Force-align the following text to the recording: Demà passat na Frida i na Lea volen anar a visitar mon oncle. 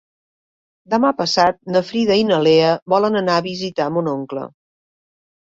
Demà 0.93 1.11
passat 1.19 1.59
na 1.75 1.81
Frida 1.89 2.17
i 2.21 2.25
na 2.31 2.39
Lea 2.47 2.73
volen 2.95 3.21
anar 3.21 3.37
a 3.37 3.45
visitar 3.51 3.87
mon 3.99 4.11
oncle. 4.17 4.49